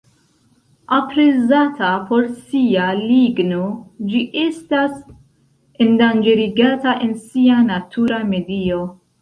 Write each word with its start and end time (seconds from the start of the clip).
Aprezata 0.95 1.91
por 2.13 2.23
sia 2.47 2.87
ligno, 3.01 3.67
ĝi 4.13 4.23
estas 4.45 4.97
endanĝerigata 5.87 6.99
en 7.09 7.17
sia 7.31 7.61
natura 7.71 8.23
medio. 8.33 8.85